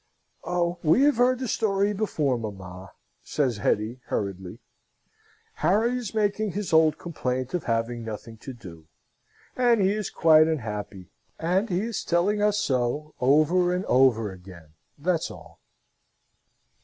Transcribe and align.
"Oh, 0.43 0.79
we 0.81 1.03
have 1.03 1.17
heard 1.17 1.37
the 1.37 1.47
story 1.47 1.93
before, 1.93 2.35
mamma!" 2.35 2.89
says 3.21 3.57
Hetty, 3.57 4.01
hurriedly. 4.07 4.57
"Harry 5.61 5.95
is 5.95 6.15
making 6.15 6.53
his 6.53 6.73
old 6.73 6.97
complaint 6.97 7.53
of 7.53 7.65
having 7.65 8.03
nothing 8.03 8.37
to 8.37 8.51
do. 8.51 8.87
And 9.55 9.79
he 9.79 9.91
is 9.91 10.09
quite 10.09 10.47
unhappy; 10.47 11.11
and 11.37 11.69
he 11.69 11.81
is 11.81 12.03
telling 12.03 12.41
us 12.41 12.57
so 12.57 13.13
over 13.21 13.71
and 13.75 13.85
over 13.85 14.31
again, 14.31 14.69
that's 14.97 15.29
all." 15.29 15.59